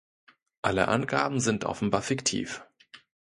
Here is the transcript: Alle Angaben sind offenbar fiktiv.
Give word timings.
Alle 0.63 0.87
Angaben 0.87 1.39
sind 1.39 1.63
offenbar 1.63 2.01
fiktiv. 2.01 2.65